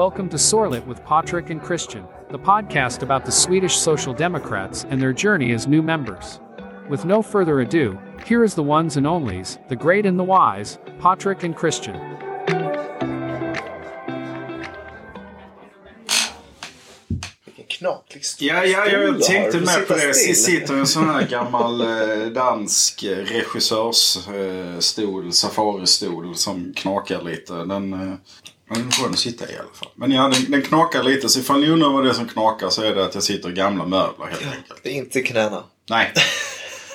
[0.00, 4.98] Welcome to Sorlet with Patrick and Christian, the podcast about the Swedish Social Democrats and
[4.98, 6.40] their journey as new members.
[6.88, 10.78] With no further ado, here is the ones and onlys, the great and the wise,
[11.00, 12.00] Patrick and Christian.
[17.44, 17.88] Vilken
[18.38, 20.14] Ja, ja, jag tänkte med på sitter det.
[20.14, 20.36] still.
[20.36, 27.52] Sitter en sån här gammal eh, dansk eh, regissörsstol, safaristol som knakar lite.
[27.52, 28.18] Den,
[28.70, 29.88] eh, den är skön att sitta i i alla fall.
[29.94, 31.28] Men ja, den, den knakar lite.
[31.28, 33.50] Så ifall ni undrar vad det är som knakar så är det att jag sitter
[33.50, 34.80] i gamla möbler helt enkelt.
[34.82, 35.64] Det är inte knäna.
[35.90, 36.12] Nej.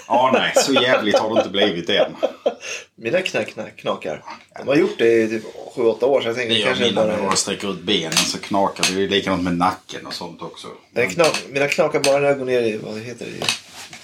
[0.08, 0.54] Ja, nej.
[0.56, 2.16] Så jävligt har det inte blivit än.
[2.96, 3.46] Mina knä,
[3.78, 4.24] knakar.
[4.58, 5.44] De har gjort det i typ
[5.76, 7.24] 7-8 år jag Det gör mina när bara...
[7.24, 8.96] jag sträcker ut benen så knakar det.
[8.96, 10.68] Det är likadant med nacken och sånt också.
[10.92, 13.46] Nej, knak, mina knakar bara när jag går ner i, vad heter det?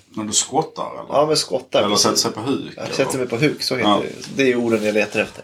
[0.09, 1.05] När du skottar eller?
[1.09, 1.84] Ja, men skottar.
[1.84, 2.73] Eller sätter sig på huk?
[2.77, 4.01] Jag sätter mig på huk, så heter Ja.
[4.03, 4.43] det.
[4.43, 5.43] Det är orden jag letar efter.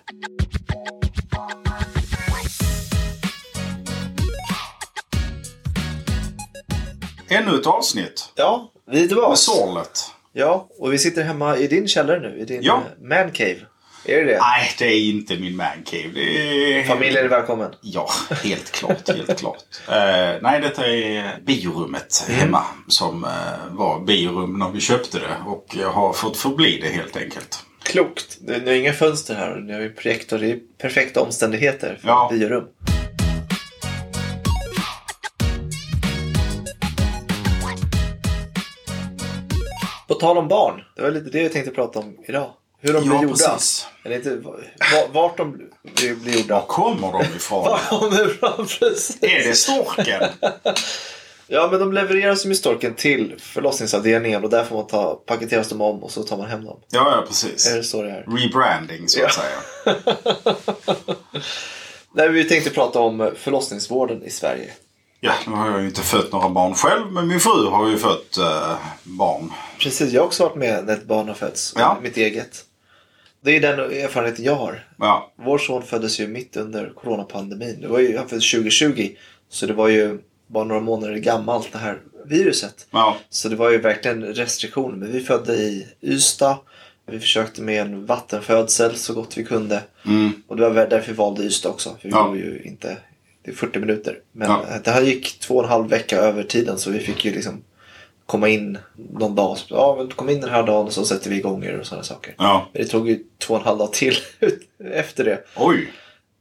[7.30, 8.32] Ännu ett avsnitt.
[8.36, 9.30] Ja, vi är tillbaka.
[9.30, 10.00] Med sorlet.
[10.34, 12.40] Ja, och vi sitter hemma i din källare nu.
[12.40, 12.74] I din Ja.
[13.02, 13.58] eh, man cave.
[14.06, 14.38] Är det det?
[14.40, 16.12] Nej, det är inte min mancave.
[16.14, 16.84] Det är...
[16.84, 17.72] Familjen är välkommen.
[17.82, 18.10] Ja,
[18.44, 19.10] helt klart.
[19.10, 19.58] Helt klart.
[19.90, 22.40] Eh, nej, detta är biorummet Mm.
[22.42, 23.30] hemma som eh,
[23.72, 27.64] var biorum när vi köpte det och jag har fått förbli det helt enkelt.
[27.84, 28.38] Klokt.
[28.40, 30.38] Det är inga fönster här ni har ju projektor.
[30.38, 32.30] Det är perfekta omständigheter för Ja.
[32.32, 32.64] biorum.
[40.08, 40.84] På tal om barn.
[40.96, 42.54] Det var lite det jag tänkte prata om idag.
[42.80, 43.50] Hur de Ja, blir gjorda.
[43.50, 43.88] precis.
[44.06, 45.52] Eller inte, va- vart de
[45.84, 46.56] blir, blir gjorda.
[46.56, 47.64] Var kommer de ifrån?
[47.64, 49.18] Var kommer de precis?
[49.22, 50.24] är det storken?
[51.48, 55.82] Ja, men de levereras med storken till förlossningsavdelningen och där får man ta, paketeras de
[55.82, 56.80] om och så tar man hem dem.
[56.90, 57.68] Ja, ja, precis.
[57.72, 58.26] Är det så det är?
[58.38, 59.96] Rebranding, så att säga.
[62.16, 64.72] Nej, vi tänkte prata om förlossningsvården i Sverige.
[65.20, 67.98] Ja, nu har jag ju inte fött några barn själv, men min fru har ju
[67.98, 69.54] fött eh, barn.
[69.80, 71.74] Precis, jag har också varit med när ett barn har fötts.
[71.78, 71.98] Ja.
[72.04, 72.64] Mitt eget.
[73.42, 74.86] Det är den erfarenheten jag har.
[74.98, 77.82] Ja, Vår son föddes ju mitt under coronapandemin.
[77.82, 79.10] Det var ju, han föddes 2020.
[79.50, 82.88] Så det var ju bara några månader gammalt det här viruset.
[82.92, 84.96] ja, Så det var ju verkligen restriktioner.
[84.98, 86.58] Men vi födde i Ystad.
[87.12, 89.84] Vi försökte med en vattenfödsel så gott vi kunde.
[90.06, 91.90] mm, Och det var därför vi valde Ystad också.
[92.02, 92.24] För vi Ja.
[92.28, 92.98] bor ju inte...
[93.48, 94.20] Det är 40 minuter.
[94.32, 94.66] Men Ja.
[94.84, 96.78] det här gick två och en halv vecka över tiden.
[96.78, 97.62] Så vi fick ju liksom
[98.26, 98.78] komma in
[99.14, 99.58] någon dag.
[99.58, 101.86] Så, Ja, men kom in den här dagen och så sätter vi igång er och
[101.86, 102.36] sådana saker.
[102.38, 102.68] ja.
[102.74, 104.16] Men det tog ju två och en halv dag till
[104.94, 105.44] efter det.
[105.56, 105.90] Oj,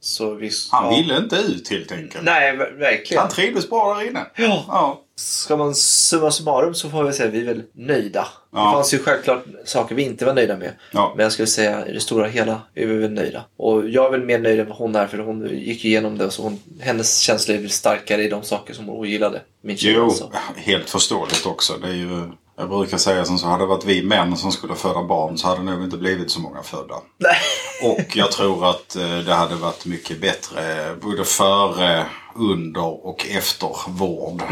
[0.00, 0.96] Så vi, han ja.
[1.00, 2.24] ville inte ut helt enkelt.
[2.24, 3.20] Nej, ver- verkligen.
[3.20, 4.26] Han trivdes bra där inne.
[4.36, 4.64] Ja.
[4.68, 8.28] Ja, Ska man summa summarum så får vi säga att vi är väl nöjda.
[8.52, 8.66] Ja.
[8.66, 10.72] Det fanns ju självklart saker vi inte var nöjda med.
[10.92, 11.12] Ja.
[11.16, 13.44] Men jag skulle säga i det stora hela är vi väl nöjda.
[13.56, 16.26] Och jag är väl mer nöjd än vad hon är för hon gick igenom det
[16.26, 19.40] och så hon, hennes känslor är väl starkare i de saker som hon ogillade.
[19.62, 20.32] Min Jo, alltså.
[20.56, 21.72] helt förståeligt också.
[21.82, 22.22] Det är ju,
[22.56, 25.48] jag brukar säga som så, hade det varit vi män som skulle föda barn så
[25.48, 26.94] hade det nog inte blivit så många födda.
[27.18, 27.36] Nej.
[27.82, 30.60] Och jag tror att eh, det hade varit mycket bättre
[31.00, 34.42] både före, under och efter vård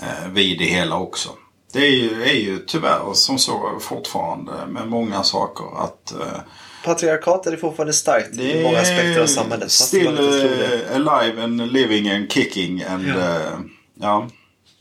[0.00, 1.28] eh, vid det hela också.
[1.72, 6.40] Det är ju, är ju tyvärr som så fortfarande med många saker att eh,
[6.84, 9.70] Patriarkatet är fortfarande starkt i många aspekter av samhället.
[9.70, 10.94] Still det.
[10.94, 12.82] alive and living and kicking.
[12.82, 13.14] And, Ja.
[13.14, 13.58] ja.
[14.00, 14.28] ja.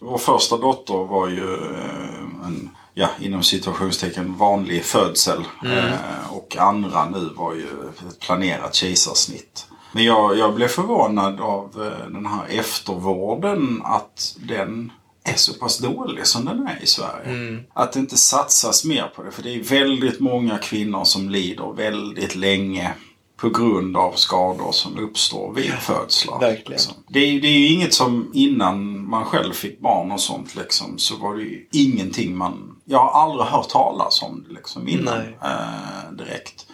[0.06, 5.44] Vår första dotter var ju eh, en, ja, inom situationstecken vanlig födsel.
[5.64, 5.78] Mm.
[5.78, 7.68] Eh, och andra nu var ju
[8.10, 9.68] ett planerat kejsarsnitt.
[9.92, 14.92] Men jag, jag blev förvånad av eh, den här eftervården att den
[15.24, 17.26] är så pass dålig som den är i Sverige.
[17.26, 17.64] Mm.
[17.74, 19.32] Att det inte satsas mer på det.
[19.32, 22.94] För det är väldigt många kvinnor som lider väldigt länge
[23.38, 26.40] på grund av skador som uppstår vid födslar.
[26.40, 26.72] verkligen.
[26.72, 26.94] Liksom.
[27.08, 30.98] Det, är, det är ju inget som innan man själv fick barn och sånt liksom,
[30.98, 32.76] så var det ju ingenting man...
[32.86, 36.66] Jag har aldrig hört talas om det liksom innan eh, direkt.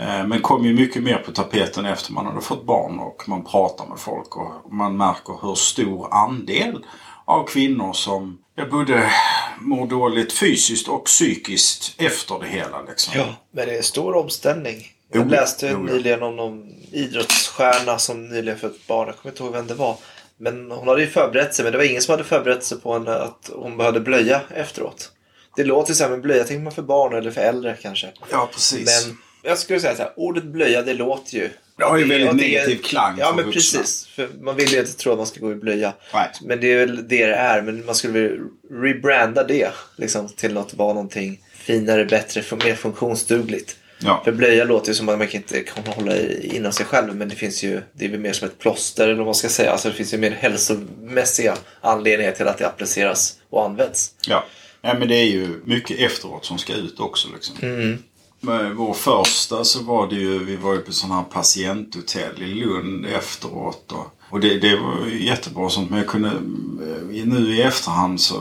[0.00, 3.44] Eh, Men kom ju mycket mer på tapeten efter man hade fått barn och man
[3.44, 6.84] pratar med folk och man märker hur stor andel
[7.24, 9.10] av kvinnor som ja, både
[9.60, 12.82] mår dåligt fysiskt och psykiskt efter det hela.
[12.82, 13.12] Liksom.
[13.16, 14.76] Ja, men det är stor omställning.
[15.12, 15.94] Jag läste jo, ja.
[15.94, 19.06] nyligen om någon idrottsstjärna som nyligen fött barn.
[19.06, 19.96] Jag kommer inte ihåg vem det var.
[20.38, 21.62] Men hon hade ju förberett sig.
[21.62, 25.12] Men det var ingen som hade förberett sig på en, att hon behövde blöja efteråt.
[25.56, 26.44] Det låter så här med blöja.
[26.44, 28.12] Tänker man för barn eller för äldre kanske.
[28.30, 29.06] Ja, precis.
[29.06, 30.12] Men jag skulle säga så här.
[30.16, 31.50] Ordet blöja det låter ju.
[31.76, 33.80] Det har ju väldigt och det är- negativ klang Ja men vuxna.
[33.80, 34.06] precis.
[34.06, 35.92] För man vill ju inte tro att man ska gå i blöja.
[36.14, 36.30] Nej.
[36.42, 37.62] Men det är väl det det är.
[37.62, 38.36] Men man skulle vilja
[38.70, 43.76] rebranda det liksom, till att vara någonting finare, bättre, mer funktionsdugligt.
[43.98, 44.20] Ja.
[44.24, 46.12] För blöja låter ju som att man inte kan hålla
[46.42, 49.16] inom sig själv men det finns ju, det är väl mer som ett plåster eller
[49.16, 49.72] vad man ska säga.
[49.72, 54.14] Alltså det finns ju mer hälsomässiga anledningar till att det appliceras och används.
[54.26, 54.44] Ja.
[54.82, 57.28] ja, men det är ju mycket efteråt som ska ut också.
[57.34, 57.54] Liksom.
[58.40, 62.54] Med vår första så var det ju, vi var ju på sån här patienthotell i
[62.54, 63.92] Lund efteråt.
[63.92, 68.34] Och, och det, det var jättebra sånt men jag kunde, eh, nu i efterhand så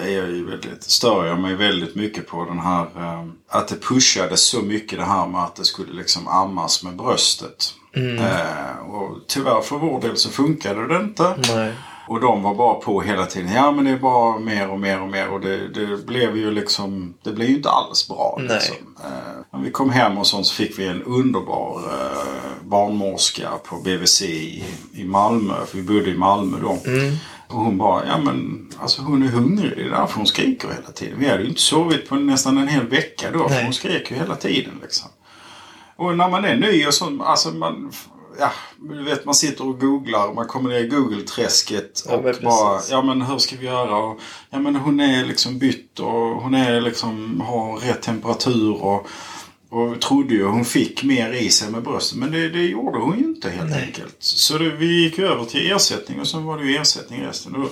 [0.00, 3.80] är jag ju väldigt, stör jag mig väldigt mycket på den här, eh, att det
[3.80, 7.74] pushades så mycket det här med att det skulle liksom ammas med bröstet.
[7.94, 11.34] Eh, och tyvärr för vår del så funkade det inte.
[11.54, 11.72] Nej.
[12.08, 13.52] Och de var bara på hela tiden.
[13.52, 15.28] Ja men det är bara mer och mer och mer.
[15.28, 17.14] Och det, det blev ju liksom...
[17.22, 18.38] Det blev ju inte alls bra.
[18.40, 18.76] Liksom.
[19.04, 23.76] Eh, när vi kom hem och sånt så fick vi en underbar eh, barnmorska på
[23.76, 25.54] BVC i, i Malmö.
[25.66, 26.78] För vi bodde i Malmö då.
[26.90, 27.16] Mm.
[27.48, 29.72] Och hon bara, ja men alltså hon är hungrig.
[29.76, 31.18] Det är därför hon skriker hela tiden.
[31.18, 33.38] Vi hade ju inte sovit på nästan en hel vecka då.
[33.48, 33.64] För Nej.
[33.64, 35.08] hon skrek ju hela tiden liksom.
[35.96, 37.92] Och när man är ny och så, alltså man...
[38.40, 42.44] Ja, du vet man sitter och googlar, man kommer ner i Google-träsket Ja, och precis.
[42.44, 43.96] bara, ja men hur ska vi göra?
[43.96, 49.06] Och, ja men hon är liksom bytt och hon är liksom, har rätt temperatur och,
[49.70, 52.18] och trodde ju hon fick mer i sig med bröstet.
[52.18, 53.82] Men det, det gjorde hon ju inte helt Nej.
[53.82, 54.16] enkelt.
[54.18, 57.54] Så det, vi gick över till ersättning och sen var det ju ersättning resten.
[57.56, 57.70] Och,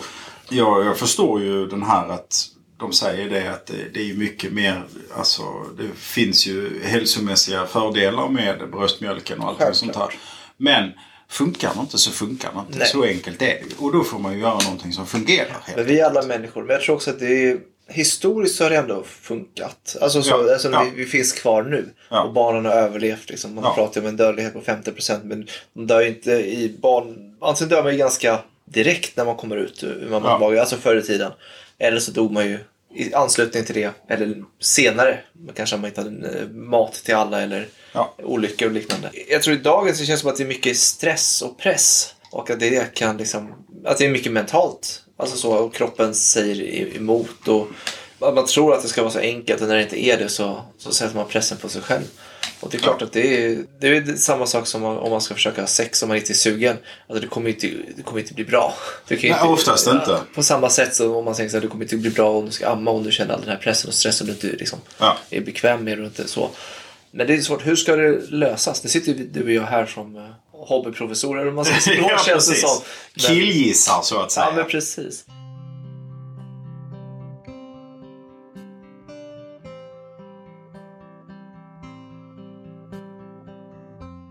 [0.48, 2.48] ja, jag förstår ju den här att
[2.78, 4.84] de säger det att det, det är mycket mer,
[5.16, 5.42] alltså
[5.78, 9.76] det finns ju hälsomässiga fördelar med bröstmjölken och allt Självklart.
[9.76, 10.08] sånt här.
[10.56, 10.92] Men
[11.28, 12.78] funkar det inte så funkar det inte.
[12.78, 12.88] Nej.
[12.88, 13.78] Så enkelt är det.
[13.78, 15.56] Och då får man ju göra någonting som fungerar.
[15.62, 15.76] Helt.
[15.76, 16.62] Men vi är alla människor.
[16.62, 19.96] Men jag tror också att det är historiskt så har det ändå funkat.
[20.00, 20.86] Alltså, så, Ja, alltså ja.
[20.94, 21.88] Vi, vi finns kvar nu.
[22.10, 22.22] Ja.
[22.22, 23.30] Och barnen har överlevt.
[23.30, 23.54] Liksom.
[23.54, 27.36] Man pratar om en dödlighet på 50% men de dör ju inte i barn...
[27.40, 30.38] Antingen dör man ju ganska direkt när man kommer ut ur mammas Ja.
[30.38, 31.32] mage, alltså förr i tiden.
[31.78, 32.58] Eller så dog man ju
[32.94, 33.90] i anslutning till det.
[34.08, 35.18] Eller senare.
[35.54, 37.66] Kanske man inte hade mat till alla eller
[38.22, 39.10] olyckor och liknande.
[39.28, 42.14] Jag tror i dagens så känns det som att det är mycket stress och press.
[42.32, 43.52] Och att det kan liksom,
[43.84, 45.02] att det är mycket mentalt.
[45.16, 47.68] Alltså så, och kroppen säger emot och
[48.20, 50.28] att man tror att det ska vara så enkelt och när det inte är det
[50.28, 52.04] så, så sätter man pressen på sig själv.
[52.60, 55.34] Och det är klart att det är, det är samma sak som om man ska
[55.34, 56.76] försöka ha sex om man inte är sugen.
[57.08, 58.74] Alltså det kommer inte, det kommer inte bli bra.
[59.08, 60.20] Det kan Nej, oftast inte.
[60.34, 62.52] På samma sätt som om man tänker här, det kommer inte bli bra om du
[62.52, 64.78] ska amma om du känner all den här pressen och stressen och du inte liksom
[64.98, 65.16] Ja.
[65.30, 66.50] är bekväm med och inte så.
[67.10, 67.66] Men det är svårt.
[67.66, 68.80] Hur ska det lösas?
[68.80, 70.30] Det sitter ju du och jag här som uh,
[70.66, 72.00] hobbyprofessorer om man ska säga.
[72.10, 72.82] ja, känns det som.
[73.14, 74.46] Men- Killgissar så att säga.
[74.46, 75.24] Ja, men precis.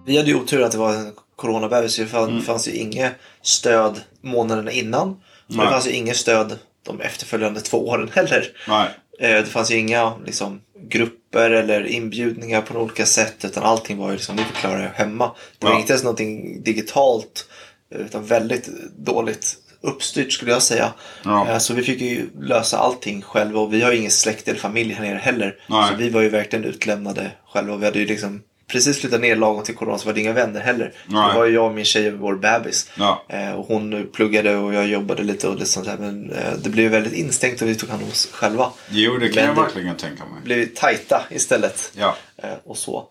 [0.06, 1.96] Vi hade ju otur att det var en coronabebis.
[1.98, 5.22] Det fann- fanns ju inget stöd månaderna innan.
[5.48, 5.66] Nej.
[5.66, 8.48] det fanns ju inget stöd de efterföljande två åren heller.
[8.68, 8.90] Nej.
[9.20, 14.08] Eh, Det fanns ju inga liksom, grupper eller inbjudningar på olika sätt utan allting var
[14.10, 15.32] ju liksom, ni får klara er hemma.
[15.60, 15.80] Det var Ja.
[15.80, 17.48] inte ens någonting digitalt
[17.96, 20.94] utan väldigt dåligt uppstyrt skulle jag säga.
[21.24, 21.50] Ja.
[21.50, 24.60] Eh, Så vi fick ju lösa allting själva och vi har ju ingen släkt eller
[24.60, 25.56] familj här nere heller.
[25.70, 25.90] Nej.
[25.92, 29.64] Så vi var ju verkligen utlämnade själva vi hade ju liksom precis flyttat ner lagom
[29.64, 30.94] till corona så var det inga vänner heller.
[31.08, 31.32] Nej.
[31.34, 32.92] Det var ju jag och min tjej och vår bebis.
[32.98, 33.24] Ja.
[33.30, 35.98] Eh, och hon pluggade och jag jobbade lite och lite sånt där.
[35.98, 38.72] Men eh, det blev väldigt instängt och vi tog hand om oss själva.
[38.90, 40.42] Jo, det kan Men jag det- verkligen tänka mig.
[40.44, 41.92] Blev tajta istället.
[41.98, 42.16] Ja.
[42.38, 43.08] Eh, och så.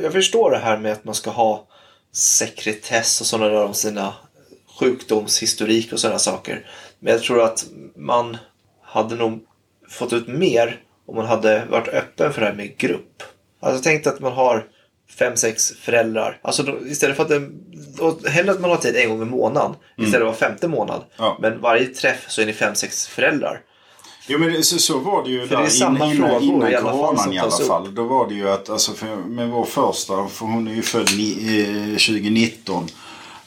[0.00, 1.66] Jag förstår det här med att man ska ha
[2.12, 4.14] sekretess och sådana där om sina
[4.80, 6.66] sjukdomshistorik och sådana saker.
[7.00, 7.64] Men jag tror att
[7.96, 8.36] man
[8.82, 9.44] hade nog
[9.90, 13.22] fått ut mer om man hade varit öppen för det här med grupp.
[13.60, 14.66] Alltså tänk att man har
[15.18, 16.38] fem, sex föräldrar.
[16.42, 17.48] Alltså då, istället för att det,
[17.98, 21.04] och hellre att man har tid en gång i månaden istället för var femte månad.
[21.16, 21.38] Ja.
[21.40, 23.60] Men varje träff så är ni fem, sex föräldrar.
[24.26, 26.70] Jo men så, så var det ju För det är där samma innan, frågor innan,
[26.70, 27.66] i alla fall coronan som i alla tas upp.
[27.66, 27.94] fall.
[27.94, 31.08] Då var det ju att alltså, för, med vår första, för hon är ju född
[31.16, 31.58] ni,
[31.92, 32.86] eh, 2019.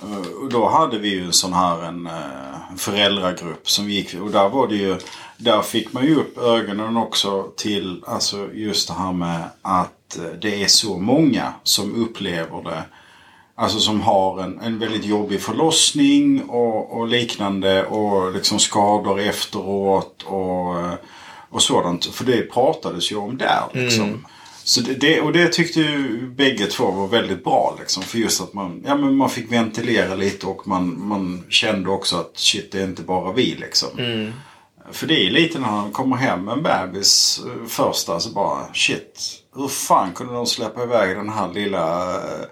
[0.01, 4.31] eh, Och då hade vi ju en sån här en eh, föräldragrupp som gick och
[4.31, 4.95] där var det ju
[5.38, 10.24] där fick man ju upp ögonen också till alltså just det här med att eh,
[10.41, 12.84] det är så många som upplever det
[13.57, 20.24] Alltså som har en, en väldigt jobbig förlossning och, och liknande och liksom skador efteråt
[20.24, 20.93] och, eh,
[21.50, 22.05] och sådant.
[22.05, 24.25] För det pratades ju om där liksom.
[24.63, 28.03] Så det, och det tyckte ju bägge två var väldigt bra liksom.
[28.03, 32.15] För just att man, ja, men man fick ventilera lite och man, man kände också
[32.15, 33.89] att shit det är inte bara vi liksom.
[34.91, 38.74] För det är lite när han kommer hem med en bebis eh, först alltså bara
[38.74, 39.41] shit.
[39.55, 42.45] Hur fan kunde de släppa iväg den här lilla eh,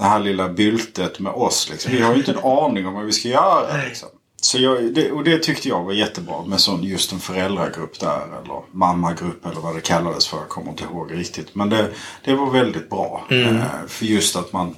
[0.00, 1.92] det här lilla byltet med oss liksom.
[1.92, 4.08] Vi har ju inte en aning om vad vi ska göra liksom.
[4.42, 8.22] Så jag, det, och det tyckte jag var jättebra med sån, just en föräldragrupp där.
[8.42, 10.36] Eller mammagrupp eller vad det kallades för.
[10.36, 11.54] Jag kommer inte ihåg riktigt.
[11.54, 11.90] Men det,
[12.24, 13.26] det var väldigt bra.
[13.30, 13.56] Mm.
[13.56, 14.76] Eh, för just att man...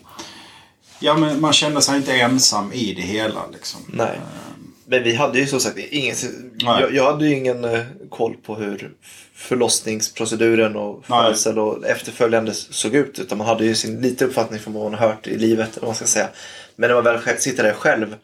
[0.99, 3.81] Ja men man kände sig inte ensam i det hela liksom.
[3.87, 4.21] Nej.
[4.87, 6.16] Men vi hade ju som sagt ingen...
[6.59, 8.92] Jag, jag hade ju ingen eh, koll på hur
[9.43, 13.19] förlossningsproceduren och födsel och efterföljande såg ut.
[13.19, 15.69] Utan man hade ju sin lite uppfattning från vad man hört i livet.
[15.71, 16.29] Eller vad man ska säga.
[16.77, 18.17] Men när man väl sitter där själv.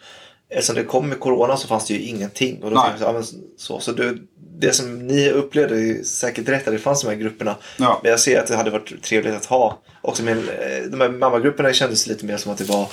[0.50, 2.62] Eftersom det kom med corona så fanns det ju ingenting.
[2.62, 2.90] Och då Nej.
[3.00, 3.24] jag,
[3.56, 4.14] så, så det,
[4.58, 6.68] det som ni upplevde är säkert rätt.
[6.68, 7.56] att Det fanns de här grupperna.
[7.76, 8.00] Ja.
[8.02, 9.78] Men jag ser att det hade varit trevligt att ha.
[10.02, 12.88] Också med, eh, de här mammagrupperna kändes lite mer som att det var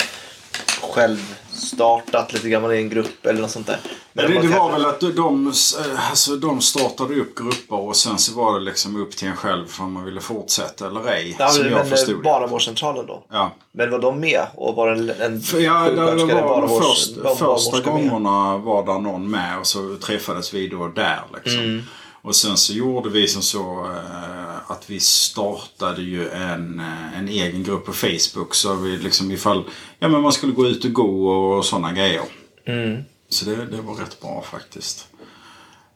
[0.80, 3.78] självstartat lite grann i en grupp eller något sånt där.
[4.12, 8.18] Men det, det var väl att de, eh, alltså, de startade upp grupper och sen
[8.18, 11.36] så var det liksom upp till en själv om man ville fortsätta eller ej.
[11.38, 12.22] Ja, som men, jag men förstod eh, det.
[12.24, 13.24] barnavårdscentralen då?
[13.30, 13.52] Ja.
[13.72, 14.46] Men var de med?
[14.54, 18.86] Och var det en, en För ja, det var barnavårds- först, barn- första gångerna var
[18.86, 21.20] där någon med och så träffades vi då där.
[21.34, 21.60] Liksom.
[21.60, 21.82] Mm.
[22.22, 27.28] Och sen så gjorde vi som så eh, att vi startade ju en, eh, en
[27.28, 28.54] egen grupp på Facebook.
[28.54, 29.64] Så vi liksom ifall
[29.98, 32.22] ja, men man skulle gå ut och gå och sådana grejer.
[32.66, 33.02] Mm.
[33.28, 35.06] Så det, det var rätt bra faktiskt.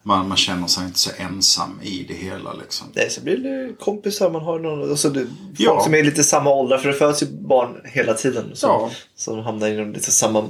[0.03, 2.87] Man, man känner sig inte så ensam i det hela liksom.
[2.95, 4.91] Nej, så blir det kompisar man har någon.
[4.91, 5.81] Alltså det, folk Ja.
[5.85, 6.79] som är lite samma ålder.
[6.79, 8.50] För det föds ju barn hela tiden.
[8.55, 8.91] Som, Ja.
[9.17, 10.49] som hamnar inom, lite samma,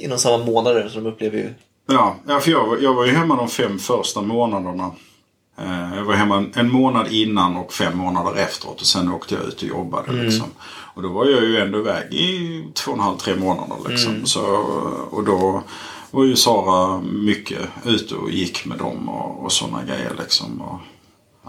[0.00, 0.88] inom samma månader.
[0.88, 1.54] Så de upplever ju.
[1.88, 4.90] Ja, ja för jag, jag var ju hemma de fem första månaderna.
[5.60, 9.44] Eh, Jag var hemma en- månad innan och fem månader efteråt och sen åkte jag
[9.44, 10.12] ut och jobbade.
[10.12, 10.46] Liksom.
[10.94, 13.76] Och då var jag ju ändå iväg i två och en halv, tre månader.
[13.88, 14.26] Liksom.
[14.26, 14.40] Så,
[15.10, 15.62] och då
[16.10, 20.12] var ju Sara mycket ute och gick med dem och, och sådana grejer.
[20.18, 20.60] Liksom.
[20.60, 20.78] Och,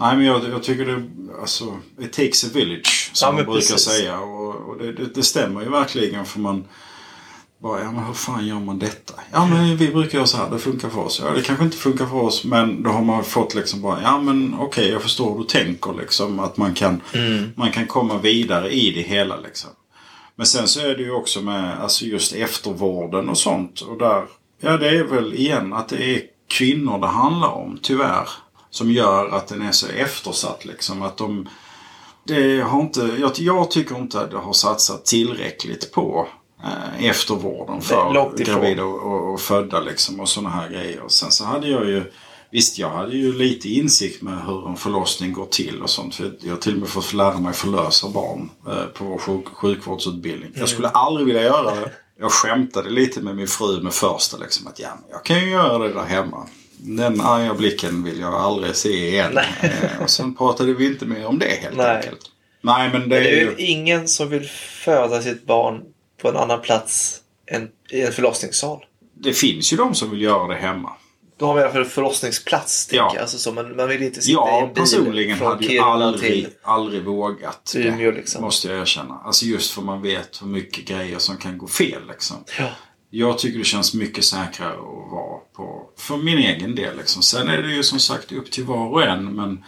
[0.00, 1.02] nej, men jag, jag tycker det,
[1.40, 1.64] alltså,
[2.00, 3.80] it takes a village som Ja, man brukar precis.
[3.80, 4.20] säga.
[4.20, 6.64] Och, och det, det, det stämmer ju verkligen för man
[7.62, 9.14] bara, ja men hur fan gör man detta?
[9.32, 11.20] Ja men vi brukar göra så här, det funkar för oss.
[11.24, 14.20] Ja det kanske inte funkar för oss men då har man fått liksom bara, ja
[14.20, 16.40] men okej jag förstår hur du tänker liksom.
[16.40, 17.00] Att man kan,
[17.54, 19.70] man kan komma vidare i det hela liksom.
[20.36, 23.80] Men sen så är det ju också med alltså just eftervården och sånt.
[23.80, 24.24] Och där,
[24.60, 28.28] ja det är väl igen att det är kvinnor det handlar om, tyvärr.
[28.70, 31.02] Som gör att den är så eftersatt liksom.
[31.02, 31.48] Att de,
[32.24, 36.28] det har inte, jag, jag tycker inte att det har satsat tillräckligt på
[36.64, 41.02] eh, eftervården för gravida och, och, födda liksom och sådana här grejer.
[41.08, 42.04] Sen så hade jag ju
[42.52, 46.14] Visst, jag hade ju lite insikt med hur en förlossning går till och sånt.
[46.14, 49.46] För jag har till och med fått lära mig förlösa barn eh, på vår sjuk,
[49.46, 50.50] sjukvårdsutbildning.
[50.54, 51.90] Jag skulle aldrig vilja göra det.
[52.18, 55.78] Jag skämtade lite med min fru med första liksom att ja, jag kan ju göra
[55.78, 56.46] det där hemma.
[56.76, 59.38] Den arga blicken vill jag aldrig se igen.
[59.60, 61.96] Eh, och sen pratade vi inte mer om det helt Nej.
[61.96, 62.20] enkelt.
[62.60, 64.48] Nej, men det, Men det är ju ingen som vill
[64.84, 65.82] föda sitt barn
[66.22, 68.84] på en annan plats än i en förlossningssal.
[69.14, 70.92] Det finns ju de som vill göra det hemma.
[71.36, 72.88] Då har vi i alla fall förlossningsplats.
[72.92, 73.10] Ja.
[73.14, 73.22] jag.
[73.22, 76.48] Alltså, så man, man vill inte sitta i Jag en bil personligen hade ju aldrig,
[76.62, 78.42] aldrig vågat Umeå, liksom.
[78.42, 79.20] Måste jag erkänna.
[79.24, 82.36] Alltså just för man vet hur mycket grejer som kan gå fel liksom.
[82.58, 82.68] Ja.
[83.10, 87.22] Jag tycker det känns mycket säkrare att vara på, för min egen del liksom.
[87.22, 89.64] Sen är det ju som sagt upp till var och en men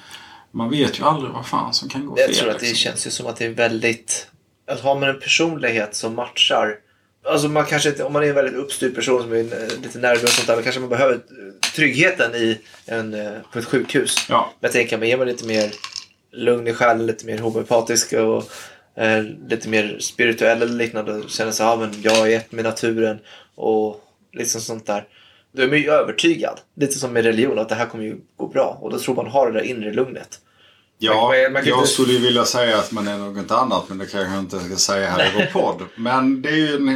[0.50, 2.34] man vet ju aldrig vad fan som kan gå Jag fel.
[2.36, 2.76] tror att det liksom.
[2.76, 4.28] känns ju som att det är väldigt...
[4.66, 6.78] Att har man en personlighet som matchar...
[7.26, 9.98] Alltså man kanske inte, om man är en väldigt uppstyrd person som är eh, lite
[9.98, 13.64] nervös och sånt där, då kanske man behöver eh, tryggheten i en, eh, på ett
[13.64, 14.26] sjukhus.
[14.28, 14.52] Ja.
[14.60, 15.72] Men jag tänker mig, är man lite mer
[16.32, 18.50] lugn i själen, lite mer homeopatisk och
[19.02, 21.12] eh, lite mer spirituell eller liknande.
[21.12, 23.18] och Känner sig, ja men jag är ett med naturen
[23.54, 24.00] och
[24.32, 25.04] liksom sånt där.
[25.52, 26.60] Då är man ju övertygad.
[26.76, 28.78] Lite som med religion, att det här kommer ju gå bra.
[28.80, 30.40] Och då tror man har det där inre lugnet.
[31.04, 33.98] Ja, Man- man jag inte- skulle ju vilja säga att man är något annat men
[33.98, 35.82] det kanske jag inte ska säga här i vår podd.
[35.96, 36.88] Men det är ju en,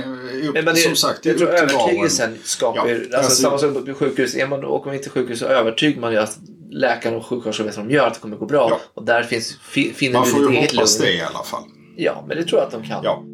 [0.49, 3.03] upp, Men, det, som sagt, det är upp till övertygelsen skapar Ja, ju...
[3.03, 4.35] alltså, alltså- samma sak på sjukhus.
[4.35, 6.39] Är man, åker man inte till sjukhus så övertygar man ju att
[6.71, 8.67] läkaren och sjuksköterskan vet vad de gör, att det kommer gå bra.
[8.71, 8.81] Ja.
[8.95, 11.11] Och där finns, fi, finner Man du får ditt ju eget hoppas lugn.
[11.11, 11.63] det i alla fall.
[11.97, 13.01] Ja, men det tror jag att de kan.
[13.05, 13.25] Ja.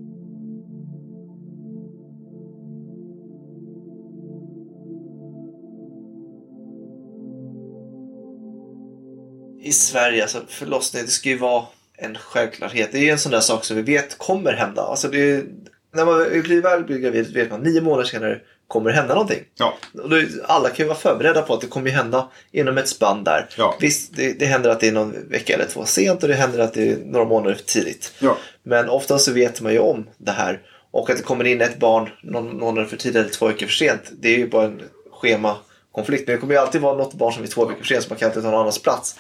[9.65, 11.65] I Sverige, alltså förlossning, det ska ju vara
[11.97, 12.93] en självklarhet.
[12.93, 14.83] Det är ju en sån där sak som vi vet kommer hända.
[14.83, 15.45] Alltså det är,
[15.95, 19.43] när man blir väl blir gravid vet man nio månader senare kommer det hända någonting.
[19.55, 19.75] Ja.
[20.03, 23.25] Och då, alla kan ju vara förberedda på att det kommer hända inom ett spann
[23.25, 23.49] där.
[23.57, 23.77] Ja.
[23.81, 26.59] Visst, det, det händer att det är någon vecka eller två sent och det händer
[26.59, 28.13] att det är några månader för tidigt.
[28.19, 28.37] Ja.
[28.63, 30.61] Men ofta så vet man ju om det här.
[30.91, 33.75] Och att det kommer in ett barn någon månad för tidigt eller två veckor för
[33.75, 34.03] sent.
[34.13, 36.27] Det är ju bara en schemakonflikt.
[36.27, 38.11] Men det kommer ju alltid vara något barn som är två veckor för sent så
[38.11, 39.17] man kan alltid ta någon annans plats.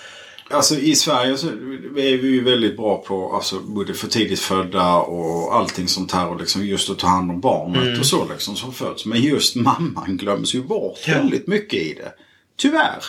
[0.51, 4.95] Alltså i Sverige så är vi ju väldigt bra på alltså, både för tidigt födda
[4.97, 6.29] och allting sånt här.
[6.29, 8.01] Och liksom just att ta hand om barnet Mm.
[8.01, 9.07] och så liksom som föds.
[9.07, 11.15] Men just mamman glöms ju bort Ja.
[11.15, 12.13] väldigt mycket i det.
[12.57, 13.05] Tyvärr.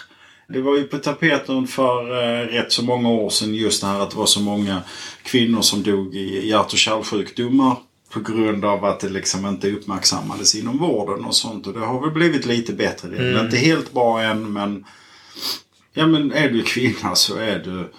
[0.47, 3.99] Det var ju på tapeten för eh, rätt så många år sedan just det här
[3.99, 4.81] att det var så många
[5.23, 7.75] kvinnor som dog i hjärt och kärlsjukdomar.
[8.09, 11.67] På grund av att det liksom inte uppmärksammades inom vården och sånt.
[11.67, 13.07] Och det har väl blivit lite bättre.
[13.09, 13.45] Det är Mm.
[13.45, 14.85] inte helt bra än men
[15.97, 17.91] Ja men är du kvinna så är du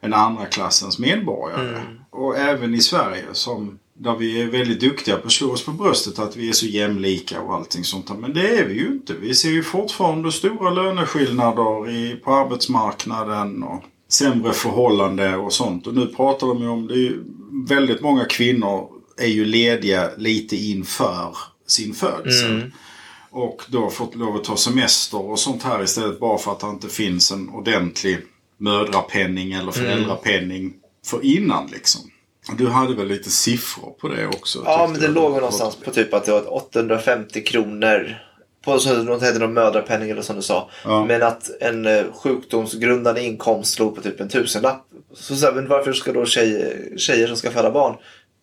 [0.00, 1.68] en andra klassens medborgare.
[1.68, 2.00] Mm.
[2.10, 5.70] Och även i Sverige som där vi är väldigt duktiga på att slå oss på
[5.70, 8.18] bröstet att vi är så jämlika och allting sånt.
[8.18, 9.14] Men det är vi ju inte.
[9.20, 15.86] Vi ser ju fortfarande stora löneskillnader i, på arbetsmarknaden och sämre förhållande och sånt.
[15.86, 17.24] Och nu pratar de ju om, det är ju
[17.68, 18.88] väldigt många kvinnor
[19.18, 22.50] är ju lediga lite inför sin födsel.
[22.50, 22.72] Mm.
[23.30, 26.60] Och då har fått lov att ta semester och sånt här istället bara för att
[26.60, 28.18] det inte finns en ordentlig
[28.56, 30.72] mödrapenning eller föräldrapenning
[31.06, 32.00] för innan liksom.
[32.58, 34.62] Du hade väl lite siffror på det också?
[34.64, 35.14] Ja, men det jag.
[35.14, 38.16] låg någonstans på typ att det var 850 kronor.
[38.64, 40.70] På det hette någon mödrapenning eller som du sa.
[40.84, 41.04] Ja.
[41.04, 44.86] Men att en eh, sjukdomsgrundande inkomst låg på typ en tusenlapp.
[45.14, 47.96] Så, så här, men varför ska då tjejer, tjejer som ska föda barn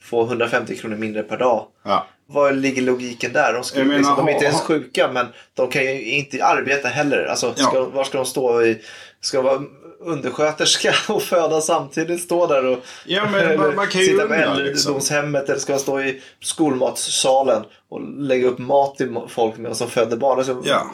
[0.10, 1.66] få 150 kronor mindre per dag?
[1.86, 2.08] Ja.
[2.30, 3.54] Var ligger logiken där?
[3.54, 6.88] De, skulle, menar, liksom, de är inte ens sjuka men de kan ju inte arbeta
[6.88, 7.26] heller.
[7.26, 7.86] Alltså, ska, Ja.
[7.86, 8.62] Var ska de stå?
[8.62, 8.82] I,
[9.22, 9.62] ska de vara
[10.00, 12.22] undersköterska och föda samtidigt?
[12.22, 15.74] Stå där och Ja, men man- man kan ju sitta på undra, äldredomshemmet eller ska
[15.74, 20.38] de stå i skolmatssalen och lägga upp mat till folk medan de föder barn?
[20.38, 20.92] Alltså, Ja.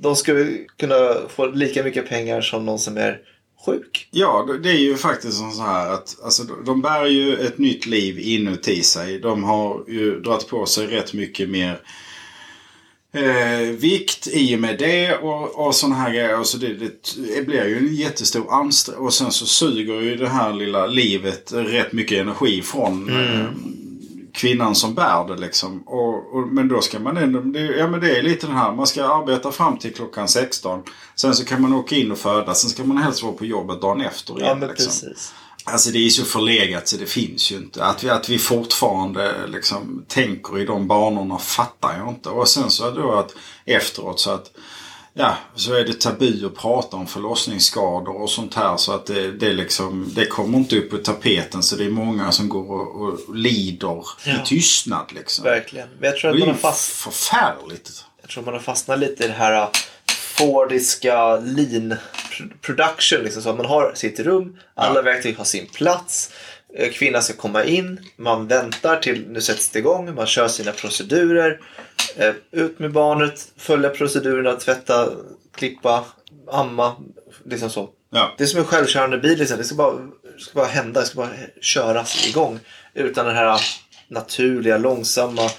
[0.00, 3.18] De skulle kunna få lika mycket pengar som någon som är
[3.66, 4.08] sjuk.
[4.10, 8.18] Ja, det är ju faktiskt så här att alltså, de bär ju ett nytt liv
[8.18, 9.18] inuti sig.
[9.18, 11.80] De har ju dragit på sig rätt mycket mer
[13.12, 16.42] eh, vikt i och med det och, och sådana här grejer.
[16.42, 16.74] Så det,
[17.36, 19.06] det blir ju en jättestor ansträngning.
[19.06, 23.46] Och sen så suger ju det här lilla livet rätt mycket energi från eh,
[24.32, 25.82] kvinnan som bär det liksom.
[25.86, 28.72] Och, och, men då ska man ändå, det, ja men det är lite den här,
[28.72, 30.82] man ska arbeta fram till klockan 16.
[31.14, 33.80] Sen så kan man åka in och föda, sen ska man helst vara på jobbet
[33.80, 34.46] dagen efter igen.
[34.48, 34.86] Ja, men liksom.
[34.86, 35.34] precis.
[35.64, 37.84] Alltså det är så förlegat så det finns ju inte.
[37.84, 42.28] Att vi, att vi fortfarande liksom tänker i de banorna fattar jag inte.
[42.28, 44.50] Och sen så är det då att efteråt så att
[45.14, 49.32] Ja, så är det tabu att prata om förlossningsskador och sånt här så att det,
[49.32, 53.02] det, liksom, det kommer inte upp på tapeten så det är många som går och,
[53.02, 54.32] och lider Ja.
[54.32, 55.44] i tystnad liksom.
[55.44, 55.88] Verkligen.
[56.00, 58.04] Men jag tror Det att är man har fast förfärligt.
[58.20, 59.68] Jag tror man har fastnat lite i det här uh,
[60.36, 61.94] Fordiska lean
[62.30, 63.18] pr- production.
[63.22, 65.02] Liksom, så man har sitt rum, alla Ja.
[65.02, 66.30] verktyg har sin plats.
[66.76, 70.72] Eh, Kvinnan ska komma in, man väntar till nu sätts det igång, man kör sina
[70.72, 71.60] procedurer.
[72.16, 75.08] Eh, Ut med barnet, följa procedurerna, tvätta,
[75.54, 76.04] klippa,
[76.52, 76.96] amma.
[77.44, 77.90] Liksom så.
[78.12, 78.34] Ja.
[78.38, 79.38] Det är som en självkörande bil.
[79.38, 79.58] Liksom.
[79.58, 79.92] Det ska bara,
[80.36, 81.28] det ska bara hända, det ska bara
[81.60, 82.58] köras igång.
[82.94, 83.60] Utan den här
[84.08, 85.50] naturliga, långsamma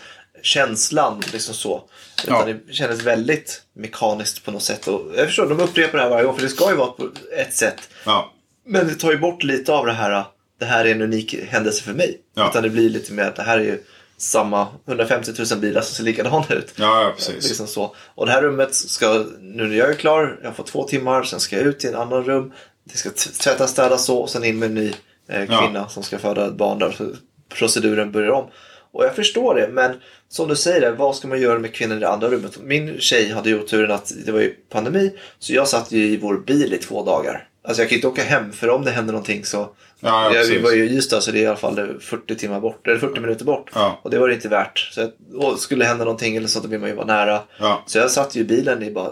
[0.43, 1.21] känslan.
[1.34, 1.84] Liksom så.
[2.24, 2.54] Utan Ja.
[2.67, 4.88] det kändes väldigt mekaniskt på något sätt.
[4.88, 7.10] Och jag förstår, de upprepar det här varje gång för det ska ju vara på
[7.38, 7.89] ett sätt.
[8.06, 8.32] Ja.
[8.65, 10.24] Men det tar ju bort lite av det här,
[10.62, 12.17] det här är en unik händelse för mig.
[12.36, 12.50] Ja.
[12.50, 13.78] Utan det blir lite mer att det här är ju
[14.17, 16.74] samma 150 000 bilar som ser likadana ut.
[16.76, 17.47] Ja, ja, precis.
[17.47, 17.95] Liksom så.
[18.15, 21.39] Och det här rummet ska, nu när jag är klar, jag får två timmar, sen
[21.39, 22.52] ska jag ut till en annan rum.
[22.84, 23.10] Det ska
[23.43, 24.93] tvättas, städas så och sen in med en ny
[25.30, 25.62] eh, Ja.
[25.62, 26.91] kvinna som ska föda ett barn där.
[26.91, 27.12] Så
[27.50, 28.47] proceduren börjar om.
[28.93, 29.91] Och jag förstår det, men
[30.30, 32.58] som du säger, vad ska man göra med kvinnan i det andra rummet?
[32.62, 36.17] Min tjej hade ju oturen att det var ju pandemi, så jag satt ju i
[36.17, 37.47] vår bil i två dagar.
[37.63, 39.58] Alltså jag kan inte åka hem, för om det händer någonting så...
[40.00, 42.60] Ja, ja, jag, var ju i Ystad, så det är i alla fall 40 timmar
[42.60, 43.69] bort, eller 40 minuter bort.
[43.74, 44.00] Ja.
[44.04, 44.80] Och det var det inte värt.
[44.80, 47.41] Så jag, skulle hända någonting eller så, då vill man ju vara nära.
[47.86, 49.12] Så jag satt ju i bilen i bara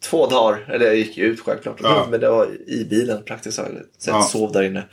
[0.00, 0.64] två dagar.
[0.68, 1.80] Eller jag gick ju ut självklart.
[2.10, 3.82] Men det var i bilen praktiskt taget.
[3.98, 4.22] Så jag Ja.
[4.22, 4.84] sov där inne.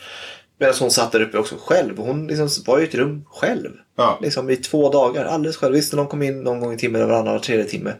[0.59, 1.97] Medan hon satt där uppe också själv.
[1.97, 3.69] Hon liksom var ju i ett rum själv.
[3.97, 4.19] Ja.
[4.21, 5.25] Liksom i två dagar.
[5.25, 5.73] Alldeles själv.
[5.73, 7.93] Visst, någon kom in någon gång i timmen eller varannan, var tredje timme.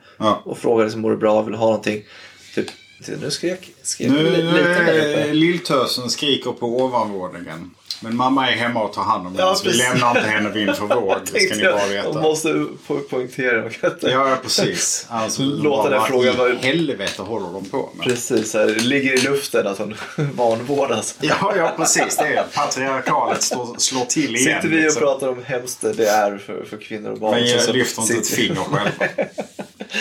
[0.45, 1.41] Och frågade liksom, mår bra?
[1.41, 2.03] Vill du ha någonting?
[2.55, 2.65] Typ,
[3.11, 5.23] nu skrek, skrek Nu li- uppe.
[5.27, 7.71] eh, lilltösen skriker på ovanvåningen.
[8.01, 10.49] Men mamma är hemma och tar hand om Ja, henne så vi lämnar inte henne
[10.49, 11.15] vind för våg.
[11.33, 12.07] Det ska ni bara veta.
[12.13, 12.47] Jag måste
[12.87, 13.69] po- poängtera.
[14.01, 15.05] Ja, precis.
[15.09, 18.07] Alltså, Låta den vad frågan vara- i helvete håller de på med?
[18.07, 19.95] Precis, här, det ligger i luften att hon
[20.35, 21.15] vanvårdas.
[21.21, 22.17] Ja, ja, precis.
[22.17, 24.55] Det är patriarkalet slår, slår till igen.
[24.61, 24.99] Sitter vi och liksom.
[25.01, 27.31] pratar om hemskt det är för, för kvinnor och barn.
[27.31, 28.91] Men jag lyfter inte ett finger själva.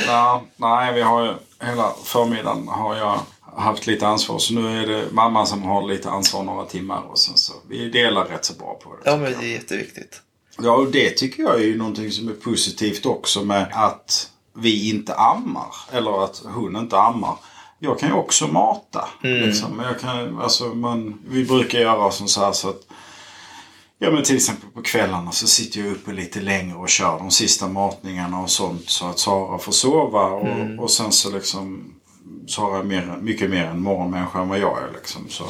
[0.06, 1.32] Ja, nej, vi har ju
[1.66, 3.20] hela förmiddagen har jag
[3.56, 4.38] haft lite ansvar.
[4.38, 7.02] Så nu är det mamma som har lite ansvar några timmar.
[7.10, 9.10] Och sen så, vi delar rätt så bra på det.
[9.10, 10.20] Ja, men det är jätteviktigt.
[10.58, 14.90] Ja, och det tycker jag är ju någonting som är positivt också med att vi
[14.90, 15.74] inte ammar.
[15.92, 17.36] Eller att hon inte ammar.
[17.78, 19.08] jag kan ju också mata.
[19.22, 19.48] Mm.
[19.48, 19.82] Liksom.
[19.84, 22.86] Jag kan, alltså, man, vi brukar göra som så här så att
[24.04, 27.30] Ja men till exempel på kvällarna så sitter jag uppe lite längre och kör de
[27.30, 30.22] sista matningarna och sånt så att Sara får sova.
[30.24, 30.78] Och, Mm.
[30.80, 31.94] och sen så liksom
[32.48, 34.92] Sara är mer, mycket mer en morgonmänniska än vad jag är.
[34.94, 35.28] Liksom.
[35.28, 35.44] Så,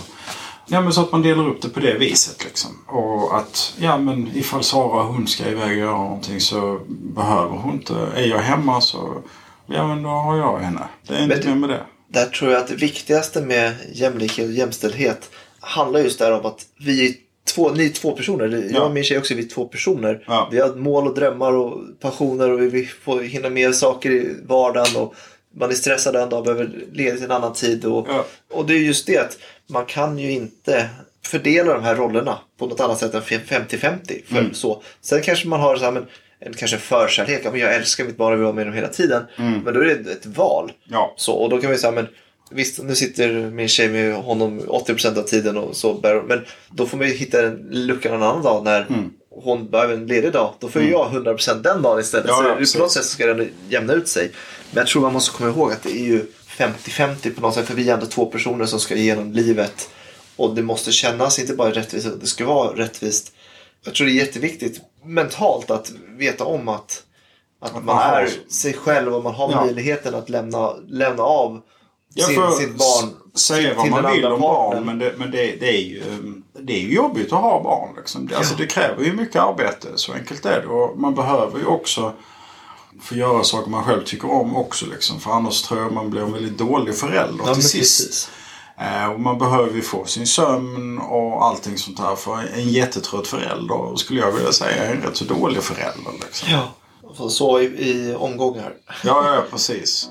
[0.66, 2.44] ja, men så att man delar upp det på det viset.
[2.44, 2.70] Liksom.
[2.86, 7.72] Och att ja, men ifall Sara hon ska iväg och göra någonting så behöver hon
[7.74, 7.94] inte.
[8.16, 9.22] Är jag hemma så
[9.66, 10.88] ja, men då har jag henne.
[11.08, 11.86] Det är inte Men mer med det.
[12.08, 16.66] Där tror jag att det viktigaste med jämlikhet och jämställdhet handlar just där om att
[16.78, 17.20] vi
[17.54, 18.48] två, ni är två personer.
[18.48, 18.80] Jag Ja.
[18.84, 20.24] och min tjej också, vi är två personer.
[20.26, 20.48] Ja.
[20.52, 24.36] Vi har mål och drömmar och passioner och vi vill få hinna med saker i
[24.46, 24.96] vardagen.
[25.02, 25.14] Och
[25.56, 27.84] man är stressad en dag och behöver leda till en annan tid.
[27.84, 28.24] Och, Ja.
[28.52, 30.88] och det är just det att man kan ju inte
[31.24, 34.22] fördela de här rollerna på något annat sätt än 50-50.
[34.26, 34.54] För Mm.
[34.54, 34.82] så.
[35.00, 36.06] Sen kanske man har så här, men,
[36.40, 37.40] en, kanske förkärlek.
[37.44, 39.22] Ja, men jag älskar mitt barn och vill vara med dem hela tiden.
[39.36, 40.72] Men då är det ett val.
[40.84, 41.14] Ja.
[41.16, 42.06] Så, och då kan vi säga, men
[42.50, 46.98] visst nu sitter min tjej med honom 80% av tiden och så Men då får
[46.98, 49.10] man ju hitta en lucka någon annan dag när Mm.
[49.30, 50.54] hon behöver en ledig dag.
[50.60, 52.26] Då får ju jag 100% den dagen istället.
[52.28, 54.30] Ja, så ja, på något sätt ska den jämna ut sig.
[54.70, 57.66] Men jag tror man måste komma ihåg att det är ju 50-50 på något sätt.
[57.66, 59.88] För vi är ändå två personer som ska igenom livet.
[60.36, 63.32] Och det måste kännas inte bara rättvist, det ska vara rättvist.
[63.84, 67.02] Jag tror det är jätteviktigt mentalt att veta om att,
[67.60, 69.64] att, Att man man är sig själv och man har Ja.
[69.64, 71.60] möjligheten att lämna, lämna av
[72.14, 75.68] Jag sin, sitt barn säga vad man vill om barn men, det, men det, det,
[75.68, 76.02] är ju,
[76.60, 77.94] det är ju jobbigt att ha barn.
[77.96, 78.26] Liksom.
[78.26, 80.66] Det, alltså, det kräver ju mycket arbete, så enkelt är det.
[80.66, 82.12] Och man behöver ju också
[83.00, 84.86] få göra saker man själv tycker om också.
[84.86, 85.20] Liksom.
[85.20, 88.04] För annars tror jag man blir en väldigt dålig förälder Ja, till sist.
[88.04, 88.30] precis.
[88.80, 92.16] Eh, och man behöver ju få sin sömn och allting sånt här.
[92.16, 96.12] För en jättetrött förälder skulle jag vilja säga är en rätt så dålig förälder.
[96.20, 96.48] Liksom.
[96.50, 96.74] Ja,
[97.18, 98.72] och så i, i omgångar.
[99.04, 100.08] Ja, ja, precis.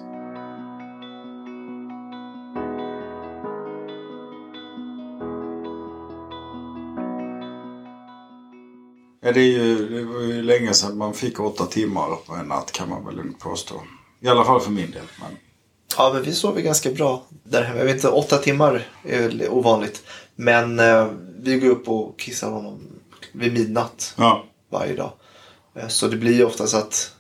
[9.23, 12.45] Ja, det, är ju, det var ju länge sedan man fick åtta timmar på en
[12.45, 13.81] natt kan man väl lugnt påstå.
[14.19, 15.01] I alla fall för min del.
[15.19, 15.38] Men,
[15.97, 17.77] Ja, men vi sover ganska bra där hemma.
[17.79, 20.03] Jag vet inte, åtta timmar är väl ovanligt.
[20.36, 21.07] Men eh,
[21.39, 22.79] vi går upp och kissar honom
[23.31, 25.12] vid midnatt ja, varje dag.
[25.75, 27.12] Eh, så det blir ju oftast att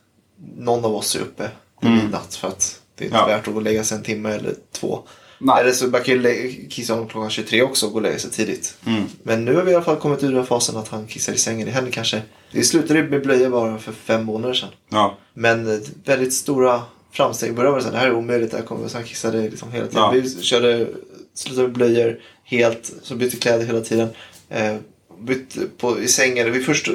[0.57, 2.03] någon av oss är uppe vid Mm.
[2.03, 3.25] midnatt för att det är inte Ja.
[3.25, 5.03] värt att gå och lägga sig en timme eller två.
[5.39, 5.61] Nej.
[5.61, 8.31] Eller så man kan ju kissa honom klockan 23 också och gå och lägga sig
[8.31, 8.77] tidigt.
[8.85, 9.03] Mm.
[9.23, 11.37] Men nu har vi i alla fall kommit ur den fasen att han kissar i
[11.37, 11.65] sängen.
[11.65, 12.21] Det händer kanske.
[12.51, 14.69] Det slutade med blöjor bara för fem månader sedan.
[14.89, 17.49] ja, Men eh, väldigt stora framsteg.
[17.49, 18.51] I början var det så här, det här är omöjligt.
[18.51, 20.01] Det här kommer, så han kissade liksom hela tiden.
[20.03, 20.11] Ja.
[20.11, 20.87] Vi körde,
[21.35, 22.91] slutade med blöjor helt.
[23.03, 24.07] Så bytte kläder hela tiden.
[24.49, 24.75] Eh,
[25.21, 26.51] bytte på, I sängen.
[26.51, 26.91] Vi första,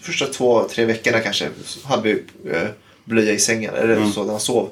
[0.00, 1.48] första två, tre veckorna kanske
[1.84, 2.22] hade vi
[2.52, 2.68] eh,
[3.04, 3.74] blöja i sängen.
[3.74, 4.12] Eller Mm.
[4.12, 4.70] så när han sov.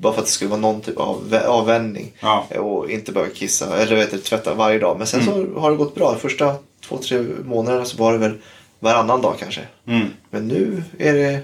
[0.00, 2.12] Bara för att det skulle vara någon typ av vä- avvänjning.
[2.20, 2.46] Ja.
[2.58, 3.76] Och inte behöva kissa.
[3.78, 4.98] Eller vet du, tvätta varje dag.
[4.98, 5.54] Men sen Mm.
[5.54, 6.16] så har det gått bra.
[6.16, 6.54] Första
[6.88, 8.38] två, tre månaderna så var det väl
[8.78, 9.60] varannan dag kanske.
[9.86, 10.06] mm.
[10.30, 11.40] Men nu är det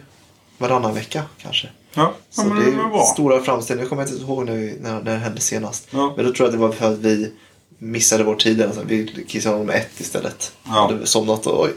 [0.59, 1.69] varannan vecka kanske.
[1.95, 2.13] ja.
[2.31, 3.03] Så det är bra.
[3.05, 3.77] stora framsteg.
[3.77, 5.89] Nu kommer jag inte ihåg när, vi, när, när det hände senast.
[5.91, 6.13] Ja.
[6.17, 7.33] Men då tror jag att det var för att vi
[7.79, 8.63] missade vår tid.
[8.63, 10.53] Alltså, vi kissade honom ett istället.
[10.65, 10.71] Ja.
[10.71, 11.71] Hade somnat och oj.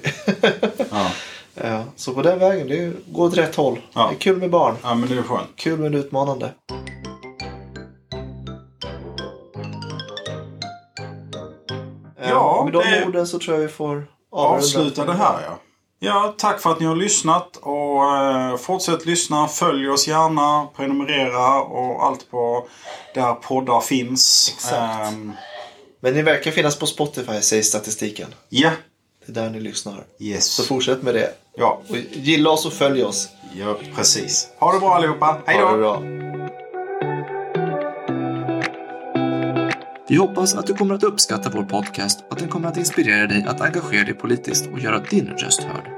[0.92, 1.12] Ja.
[1.96, 3.80] Så på den vägen, det går åt rätt håll.
[3.94, 4.08] Ja.
[4.10, 4.76] Det är kul med barn.
[4.84, 5.50] ja, men det är skönt.
[5.56, 6.52] Kul men utmanande.
[12.22, 15.60] Ja, med de det- orden så tror jag vi får avsluta det här ja.
[16.02, 19.48] Ja, tack för att ni har lyssnat och eh, fortsätt lyssna.
[19.48, 22.68] Följ oss gärna, prenumerera och allt på
[23.16, 24.54] där poddar finns.
[24.56, 25.08] Exakt.
[25.14, 25.32] Ehm,
[26.02, 28.34] Men ni verkar finnas på Spotify, säger statistiken.
[28.50, 28.72] Ja,
[29.30, 30.04] där ni lyssnar.
[30.20, 30.46] yes.
[30.46, 31.30] Så fortsätt med det.
[31.58, 33.30] Ja, Och gilla oss och följ oss.
[33.56, 34.48] ja, precis.
[34.60, 35.38] Ha det bra allihopa.
[35.46, 36.00] Hej Ha det då!
[36.00, 36.02] bra.
[40.08, 43.28] Vi hoppas att du kommer att uppskatta vår podcast och att den kommer att inspirera
[43.28, 45.90] dig att engagera dig politiskt och göra din röst hörd.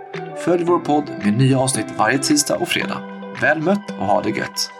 [0.45, 2.97] Följ vår podd med nya avsnitt varje tisdag och fredag.
[3.41, 4.71] Väl mött och ha det gött!